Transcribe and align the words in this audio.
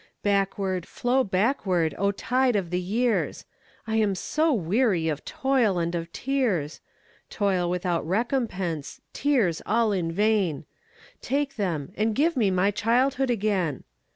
Backward, 0.23 0.87
flow 0.87 1.23
backward, 1.23 1.93
O 1.95 2.11
tide 2.11 2.55
of 2.55 2.71
the 2.71 2.79
years!I 2.81 3.97
am 3.97 4.15
so 4.15 4.51
weary 4.51 5.09
of 5.09 5.23
toil 5.25 5.77
and 5.77 5.93
of 5.93 6.11
tears,—Toil 6.11 7.69
without 7.69 8.07
recompense, 8.07 8.99
tears 9.13 9.61
all 9.63 9.91
in 9.91 10.11
vain,—Take 10.11 11.55
them, 11.55 11.93
and 11.95 12.15
give 12.15 12.35
me 12.35 12.49
my 12.49 12.71
childhood 12.71 13.29
again! 13.29 13.83